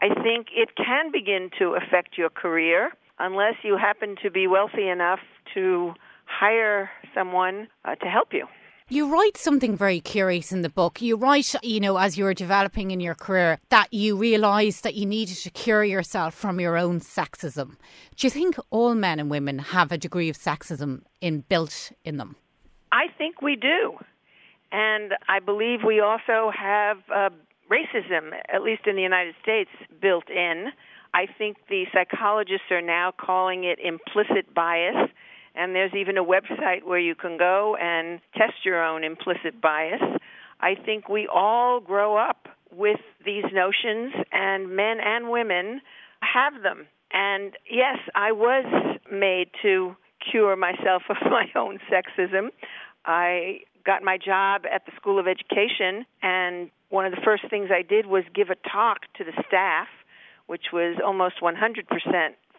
[0.00, 4.88] I think it can begin to affect your career unless you happen to be wealthy
[4.88, 5.20] enough
[5.54, 5.94] to
[6.26, 8.46] hire someone uh, to help you.
[8.90, 11.00] You write something very curious in the book.
[11.00, 14.94] You write, you know, as you were developing in your career, that you realised that
[14.94, 17.76] you needed to cure yourself from your own sexism.
[18.14, 22.36] Do you think all men and women have a degree of sexism inbuilt in them?
[22.92, 23.96] I think we do.
[24.70, 27.30] And I believe we also have uh,
[27.72, 29.70] racism, at least in the United States,
[30.02, 30.66] built in.
[31.14, 35.08] I think the psychologists are now calling it implicit bias.
[35.54, 40.02] And there's even a website where you can go and test your own implicit bias.
[40.60, 45.80] I think we all grow up with these notions, and men and women
[46.20, 46.86] have them.
[47.12, 48.64] And yes, I was
[49.10, 49.94] made to
[50.30, 52.48] cure myself of my own sexism.
[53.04, 57.68] I got my job at the School of Education, and one of the first things
[57.70, 59.88] I did was give a talk to the staff,
[60.46, 61.54] which was almost 100%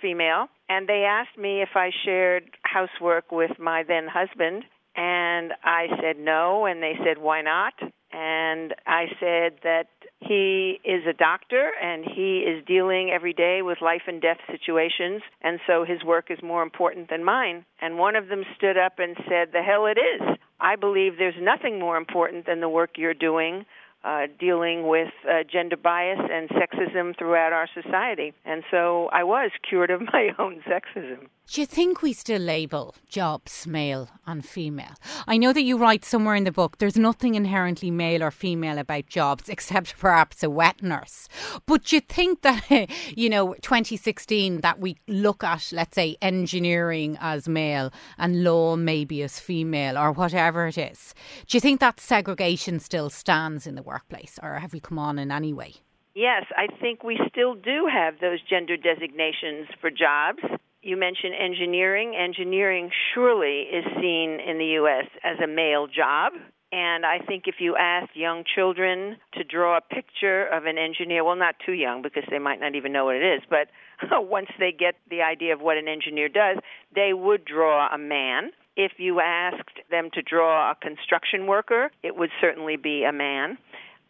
[0.02, 0.48] female.
[0.70, 4.64] And they asked me if I shared housework with my then husband,
[4.96, 7.74] and I said no, and they said, why not?
[8.12, 9.88] And I said that
[10.22, 15.22] he is a doctor and he is dealing every day with life and death situations,
[15.42, 17.66] and so his work is more important than mine.
[17.82, 20.38] And one of them stood up and said, The hell it is.
[20.62, 23.66] I believe there's nothing more important than the work you're doing.
[24.06, 28.34] Uh, dealing with uh, gender bias and sexism throughout our society.
[28.46, 31.28] And so I was cured of my own sexism.
[31.48, 34.96] Do you think we still label jobs male and female?
[35.28, 38.80] I know that you write somewhere in the book there's nothing inherently male or female
[38.80, 41.30] about jobs except perhaps a wet nurse.
[41.68, 47.16] But do you think that, you know, 2016, that we look at, let's say, engineering
[47.22, 51.14] as male and law maybe as female or whatever it is?
[51.46, 55.20] Do you think that segregation still stands in the workplace or have we come on
[55.20, 55.76] in any way?
[56.16, 60.40] Yes, I think we still do have those gender designations for jobs.
[60.86, 62.14] You mentioned engineering.
[62.16, 65.08] Engineering surely is seen in the U.S.
[65.24, 66.34] as a male job.
[66.72, 71.24] And I think if you ask young children to draw a picture of an engineer,
[71.24, 73.70] well, not too young because they might not even know what it is, but
[74.12, 76.58] once they get the idea of what an engineer does,
[76.94, 78.52] they would draw a man.
[78.78, 83.58] If you asked them to draw a construction worker, it would certainly be a man.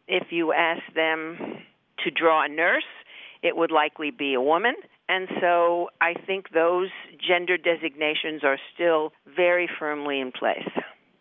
[0.10, 1.38] If you asked them
[2.04, 2.84] to draw a nurse,
[3.42, 4.74] it would likely be a woman.
[5.08, 6.90] And so I think those
[7.26, 10.68] gender designations are still very firmly in place.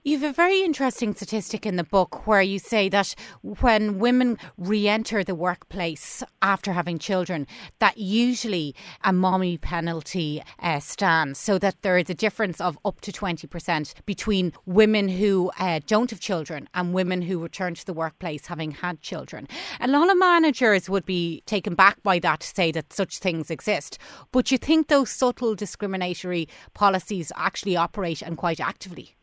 [0.07, 4.87] You've a very interesting statistic in the book where you say that when women re
[4.87, 7.47] enter the workplace after having children,
[7.79, 13.01] that usually a mommy penalty uh, stands, so that there is a difference of up
[13.01, 17.95] to 20% between women who uh, don't have children and women who return to the
[17.95, 19.49] workplace having had children.
[19.81, 23.51] A lot of managers would be taken back by that to say that such things
[23.51, 23.97] exist.
[24.33, 29.17] But you think those subtle discriminatory policies actually operate and quite actively?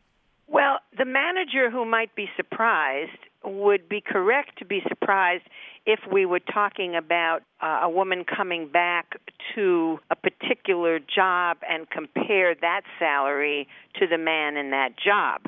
[0.52, 5.44] Well, the manager who might be surprised would be correct to be surprised
[5.86, 9.18] if we were talking about uh, a woman coming back
[9.54, 13.66] to a particular job and compare that salary
[13.98, 15.40] to the man in that job.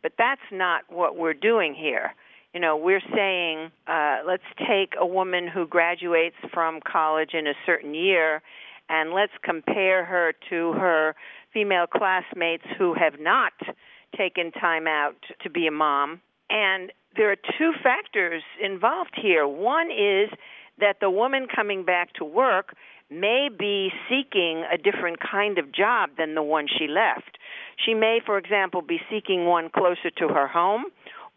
[0.00, 2.14] But that's not what we're doing here.
[2.54, 7.54] You know, we're saying uh, let's take a woman who graduates from college in a
[7.66, 8.42] certain year
[8.88, 11.16] and let's compare her to her
[11.52, 13.52] female classmates who have not
[14.16, 16.20] taken time out to be a mom.
[16.50, 19.46] And there are two factors involved here.
[19.46, 20.30] One is
[20.78, 22.74] that the woman coming back to work
[23.10, 27.38] may be seeking a different kind of job than the one she left.
[27.84, 30.86] She may, for example, be seeking one closer to her home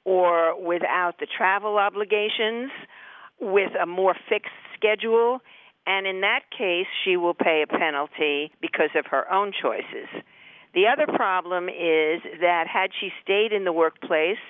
[0.06, 2.72] or without the travel obligations,
[3.42, 5.40] with a more fixed schedule.
[5.88, 10.08] And in that case, she will pay a penalty because of her own choices.
[10.76, 14.44] The other problem is that had she stayed in the workplace,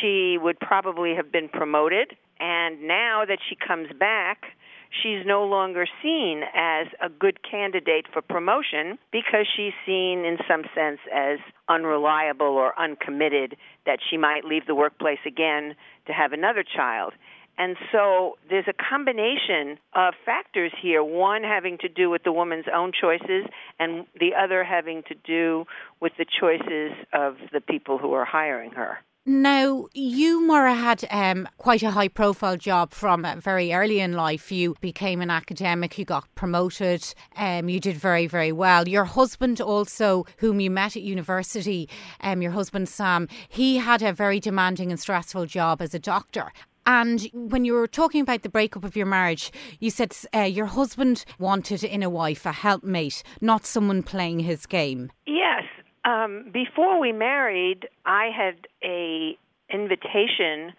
[0.00, 2.16] she would probably have been promoted.
[2.40, 4.42] And now that she comes back,
[4.90, 10.64] she's no longer seen as a good candidate for promotion because she's seen, in some
[10.74, 11.38] sense, as
[11.68, 15.76] unreliable or uncommitted, that she might leave the workplace again
[16.08, 17.12] to have another child.
[17.58, 22.66] And so there's a combination of factors here, one having to do with the woman's
[22.72, 23.46] own choices,
[23.80, 25.64] and the other having to do
[26.00, 28.98] with the choices of the people who are hiring her.
[29.26, 34.14] Now, you, Myra, had um, quite a high profile job from uh, very early in
[34.14, 34.50] life.
[34.50, 37.04] You became an academic, you got promoted,
[37.36, 38.88] um, you did very, very well.
[38.88, 41.90] Your husband, also, whom you met at university,
[42.22, 46.50] um, your husband Sam, he had a very demanding and stressful job as a doctor.
[46.88, 50.64] And when you were talking about the breakup of your marriage, you said uh, your
[50.64, 55.12] husband wanted in a wife a helpmate, not someone playing his game.
[55.26, 55.64] Yes.
[56.06, 59.36] Um, before we married, I had a
[59.70, 60.72] invitation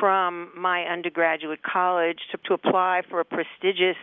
[0.00, 3.96] from my undergraduate college to, to apply for a prestigious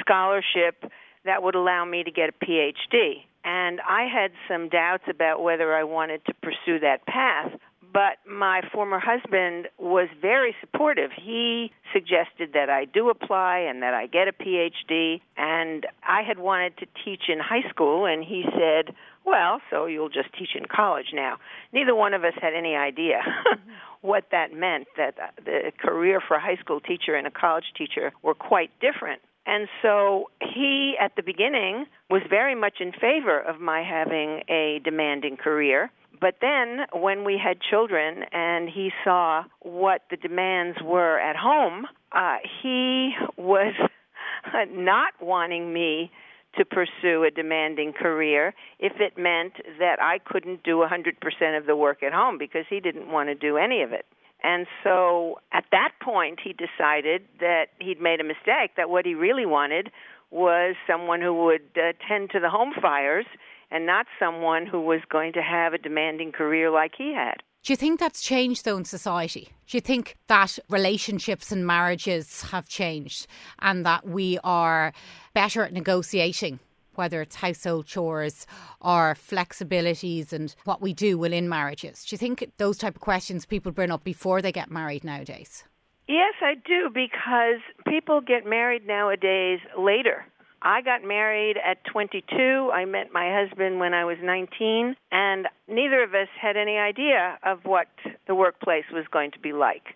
[0.00, 0.82] scholarship
[1.24, 3.22] that would allow me to get a PhD.
[3.44, 7.52] And I had some doubts about whether I wanted to pursue that path.
[7.92, 11.10] But my former husband was very supportive.
[11.16, 15.20] He suggested that I do apply and that I get a PhD.
[15.36, 20.10] And I had wanted to teach in high school, and he said, Well, so you'll
[20.10, 21.38] just teach in college now.
[21.72, 23.20] Neither one of us had any idea
[24.02, 28.12] what that meant, that the career for a high school teacher and a college teacher
[28.22, 29.22] were quite different.
[29.46, 34.80] And so he, at the beginning, was very much in favor of my having a
[34.84, 35.90] demanding career.
[36.20, 41.86] But then, when we had children and he saw what the demands were at home,
[42.12, 43.74] uh, he was
[44.70, 46.10] not wanting me
[46.56, 51.76] to pursue a demanding career if it meant that I couldn't do 100% of the
[51.76, 54.06] work at home because he didn't want to do any of it.
[54.42, 59.14] And so at that point, he decided that he'd made a mistake, that what he
[59.14, 59.90] really wanted
[60.30, 63.26] was someone who would uh, tend to the home fires
[63.70, 67.42] and not someone who was going to have a demanding career like he had.
[67.62, 69.50] Do you think that's changed though in society?
[69.66, 73.26] Do you think that relationships and marriages have changed
[73.58, 74.92] and that we are
[75.34, 76.60] better at negotiating?
[76.94, 78.46] Whether it's household chores
[78.80, 82.04] or flexibilities and what we do within marriages.
[82.04, 85.62] Do you think those type of questions people bring up before they get married nowadays?
[86.08, 90.24] Yes, I do, because people get married nowadays later
[90.62, 92.70] I got married at 22.
[92.72, 97.38] I met my husband when I was 19, and neither of us had any idea
[97.44, 97.88] of what
[98.26, 99.94] the workplace was going to be like.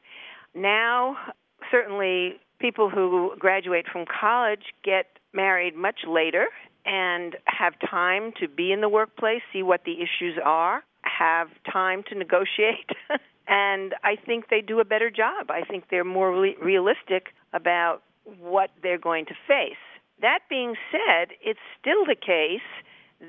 [0.55, 1.17] Now,
[1.71, 6.47] certainly, people who graduate from college get married much later
[6.85, 12.03] and have time to be in the workplace, see what the issues are, have time
[12.09, 12.91] to negotiate
[13.49, 15.51] And I think they do a better job.
[15.51, 18.03] I think they're more re- realistic about
[18.41, 19.77] what they're going to face.
[20.23, 22.67] That being said, it's still the case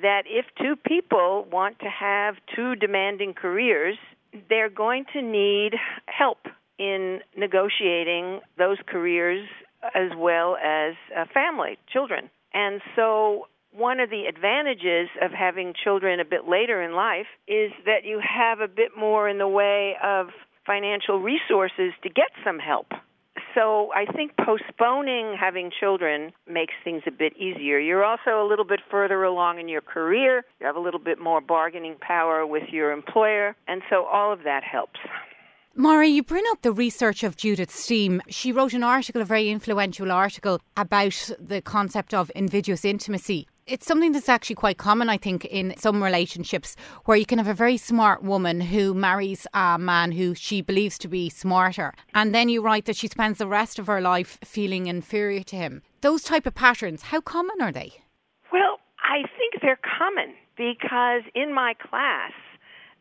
[0.01, 3.97] that if two people want to have two demanding careers,
[4.49, 5.71] they're going to need
[6.05, 6.47] help
[6.79, 9.47] in negotiating those careers
[9.95, 12.29] as well as uh, family, children.
[12.53, 17.71] And so one of the advantages of having children a bit later in life is
[17.85, 20.27] that you have a bit more in the way of
[20.65, 22.87] financial resources to get some help.
[23.55, 27.79] So I think postponing having children makes things a bit easier.
[27.79, 30.43] You're also a little bit further along in your career.
[30.59, 34.43] You have a little bit more bargaining power with your employer, and so all of
[34.43, 34.99] that helps.
[35.75, 38.21] Myra, you bring up the research of Judith Steen.
[38.29, 43.47] She wrote an article, a very influential article, about the concept of invidious intimacy.
[43.65, 47.47] It's something that's actually quite common, I think, in some relationships where you can have
[47.47, 51.93] a very smart woman who marries a man who she believes to be smarter.
[52.13, 55.55] And then you write that she spends the rest of her life feeling inferior to
[55.55, 55.81] him.
[56.01, 57.93] Those type of patterns, how common are they?
[58.51, 62.33] Well, I think they're common because in my class,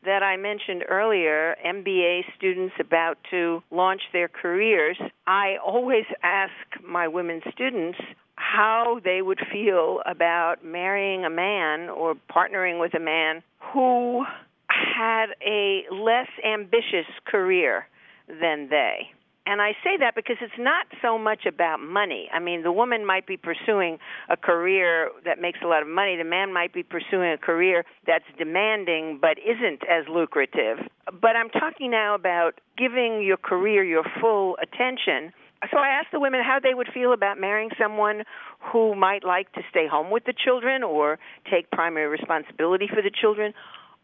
[0.04, 4.96] that I mentioned earlier, MBA students about to launch their careers,
[5.26, 6.52] I always ask
[6.84, 7.98] my women students
[8.42, 14.24] how they would feel about marrying a man or partnering with a man who
[14.68, 17.86] had a less ambitious career
[18.28, 19.10] than they.
[19.44, 22.28] And I say that because it's not so much about money.
[22.32, 26.16] I mean, the woman might be pursuing a career that makes a lot of money.
[26.16, 30.78] The man might be pursuing a career that's demanding but isn't as lucrative.
[31.20, 35.32] But I'm talking now about giving your career your full attention
[35.70, 38.24] so I asked the women how they would feel about marrying someone
[38.72, 41.18] who might like to stay home with the children or
[41.50, 43.54] take primary responsibility for the children.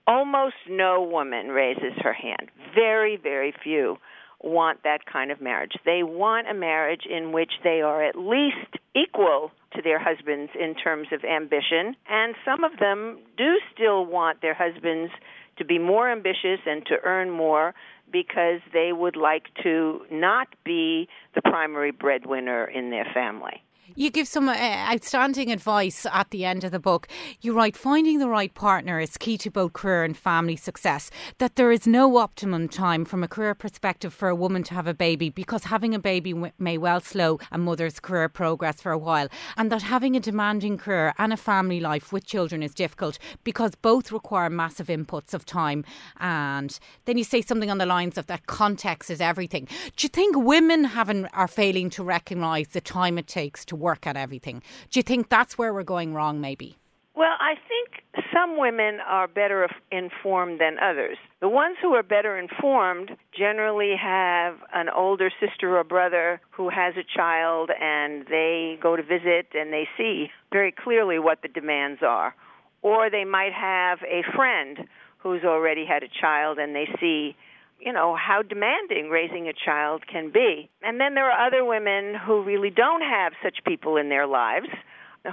[0.06, 2.50] Almost no woman raises her hand.
[2.74, 3.98] Very, very few
[4.42, 5.72] want that kind of marriage.
[5.84, 10.74] They want a marriage in which they are at least equal to their husbands in
[10.74, 15.12] terms of ambition, and some of them do still want their husbands
[15.58, 17.74] to be more ambitious and to earn more
[18.10, 23.62] because they would like to not be the primary breadwinner in their family.
[23.96, 27.08] You give some uh, outstanding advice at the end of the book.
[27.40, 31.10] You write finding the right partner is key to both career and family success.
[31.38, 34.86] That there is no optimum time from a career perspective for a woman to have
[34.86, 38.98] a baby because having a baby may well slow a mother's career progress for a
[38.98, 39.28] while.
[39.56, 43.74] And that having a demanding career and a family life with children is difficult because
[43.74, 45.84] both require massive inputs of time.
[46.20, 49.66] And then you say something on the lines of that context is everything.
[49.96, 54.06] Do you think women haven't are failing to recognise the time it takes to work
[54.06, 54.62] at everything.
[54.90, 56.78] Do you think that's where we're going wrong, maybe?
[57.14, 61.18] Well, I think some women are better informed than others.
[61.40, 66.94] The ones who are better informed generally have an older sister or brother who has
[66.96, 72.02] a child and they go to visit and they see very clearly what the demands
[72.06, 72.36] are.
[72.82, 74.86] Or they might have a friend
[75.18, 77.34] who's already had a child and they see
[77.80, 80.68] you know how demanding raising a child can be.
[80.82, 84.68] And then there are other women who really don't have such people in their lives,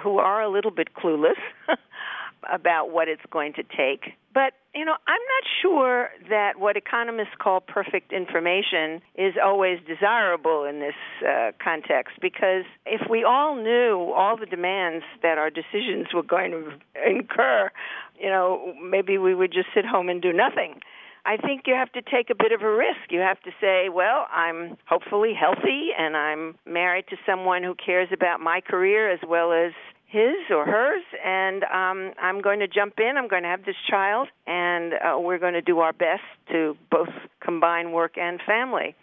[0.04, 1.40] who are a little bit clueless
[2.52, 4.14] about what it's going to take.
[4.34, 10.66] But, you know, I'm not sure that what economists call perfect information is always desirable
[10.66, 16.08] in this uh, context because if we all knew all the demands that our decisions
[16.14, 16.72] were going to
[17.10, 17.72] incur,
[18.20, 20.82] you know, maybe we would just sit home and do nothing.
[21.26, 23.10] I think you have to take a bit of a risk.
[23.10, 28.10] You have to say, well, I'm hopefully healthy and I'm married to someone who cares
[28.14, 29.74] about my career as well as
[30.08, 33.18] his or hers, and um, I'm going to jump in.
[33.18, 36.78] I'm going to have this child, and uh, we're going to do our best to
[36.90, 37.10] both
[37.42, 38.96] combine work and family.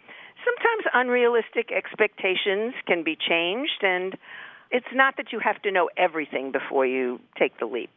[0.43, 4.15] Sometimes unrealistic expectations can be changed, and
[4.71, 7.91] it's not that you have to know everything before you take the leap.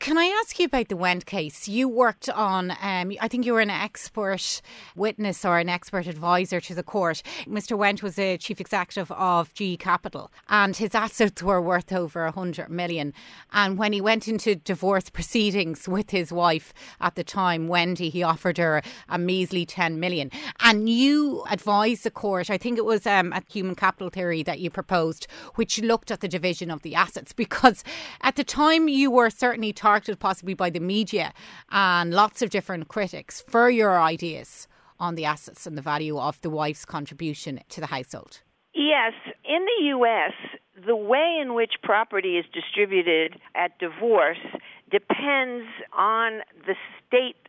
[0.00, 1.68] Can I ask you about the Wendt case?
[1.68, 4.62] You worked on, um, I think you were an expert
[4.96, 7.22] witness or an expert advisor to the court.
[7.46, 7.76] Mr.
[7.78, 12.70] Wendt was a chief executive of GE Capital and his assets were worth over 100
[12.70, 13.12] million.
[13.52, 18.22] And when he went into divorce proceedings with his wife at the time, Wendy, he
[18.22, 20.30] offered her a measly 10 million.
[20.60, 24.60] And you advised the court, I think it was um, at Human Capital Theory that
[24.60, 25.26] you proposed,
[25.56, 27.84] which looked at the division of the assets because
[28.22, 31.32] at the time you were certainly talking targeted possibly by the media
[31.72, 34.68] and lots of different critics for your ideas
[35.00, 38.32] on the assets and the value of the wife's contribution to the household?
[38.72, 39.14] Yes.
[39.44, 40.34] In the U.S.,
[40.86, 44.44] the way in which property is distributed at divorce
[44.92, 46.28] depends on
[46.68, 47.42] the state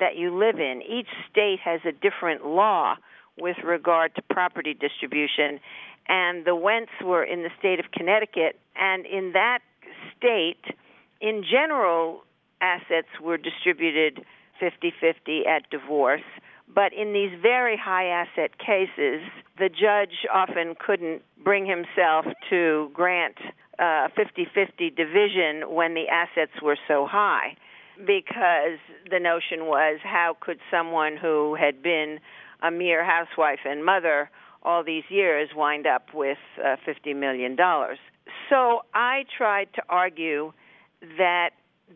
[0.00, 0.80] that you live in.
[0.98, 2.96] Each state has a different law
[3.38, 5.60] with regard to property distribution,
[6.08, 9.60] and the Wendts were in the state of Connecticut, and in that
[10.16, 10.64] state,
[11.22, 12.24] in general,
[12.60, 14.24] assets were distributed
[14.60, 16.22] 50 50 at divorce.
[16.74, 19.22] But in these very high asset cases,
[19.58, 23.36] the judge often couldn't bring himself to grant
[23.78, 27.56] a 50 50 division when the assets were so high
[27.98, 28.78] because
[29.10, 32.18] the notion was how could someone who had been
[32.62, 34.30] a mere housewife and mother
[34.62, 37.56] all these years wind up with uh, $50 million.
[38.48, 40.52] So I tried to argue
[41.18, 41.50] that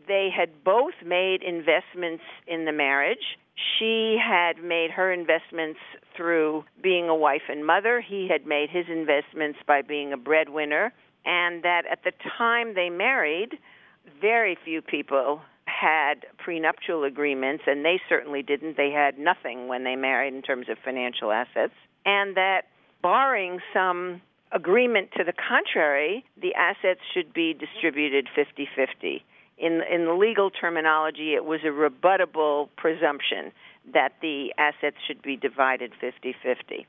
[0.07, 3.37] they had both made investments in the marriage.
[3.79, 5.79] She had made her investments
[6.15, 8.01] through being a wife and mother.
[8.01, 10.93] He had made his investments by being a breadwinner.
[11.25, 13.57] And that at the time they married,
[14.21, 18.77] very few people had prenuptial agreements, and they certainly didn't.
[18.77, 21.73] They had nothing when they married in terms of financial assets.
[22.05, 22.63] And that,
[23.01, 24.21] barring some
[24.51, 29.23] agreement to the contrary, the assets should be distributed 50 50.
[29.57, 33.51] In, in the legal terminology, it was a rebuttable presumption
[33.93, 36.85] that the assets should be divided 50 50.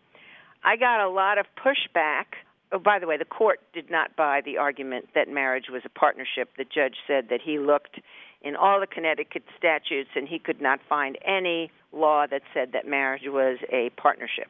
[0.65, 2.37] I got a lot of pushback.
[2.71, 5.89] Oh, by the way, the court did not buy the argument that marriage was a
[5.89, 6.51] partnership.
[6.59, 8.01] The judge said that he looked
[8.43, 12.87] in all the Connecticut statutes, and he could not find any law that said that
[12.87, 14.49] marriage was a partnership.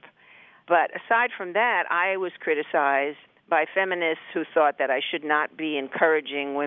[0.69, 3.17] But aside from that, I was criticized
[3.49, 6.57] by feminists who thought that I should not be encouraging women